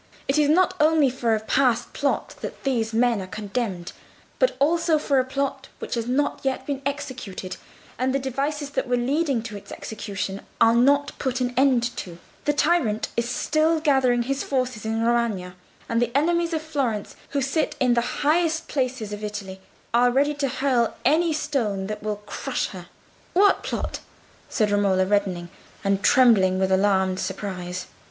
[0.27, 3.93] It is not only for a past plot that these men are condemned,
[4.39, 7.57] but also for a plot which has not yet been executed;
[7.99, 12.17] and the devices that were leading to its execution are not put an end to:
[12.45, 15.53] the tyrant is still gathering his forces in Romagna,
[15.87, 19.61] and the enemies of Florence, who sit in the highest places of Italy,
[19.93, 22.87] are ready to hurl any stone that will crush her."
[23.33, 23.99] "What plot?"
[24.49, 25.49] said Romola, reddening,
[25.83, 27.85] and trembling with alarmed surprise.